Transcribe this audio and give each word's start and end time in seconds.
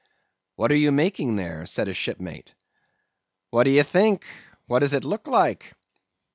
"'What 0.55 0.71
are 0.71 0.75
you 0.75 0.91
making 0.91 1.35
there?' 1.35 1.67
said 1.67 1.87
a 1.87 1.93
shipmate. 1.93 2.55
"'What 3.51 3.65
do 3.65 3.69
you 3.69 3.83
think? 3.83 4.25
what 4.65 4.79
does 4.79 4.95
it 4.95 5.03
look 5.03 5.27
like? 5.27 5.75